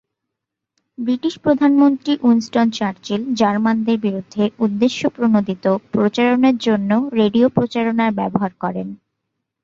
[0.97, 8.87] British প্রধানমন্ত্রী Winston Churchill জার্মানদের বিরুদ্ধে উদ্দেশ্যপ্রণোদিত প্রচারণার জন্য রেডিও প্রচারণার ব্যবহার করেন।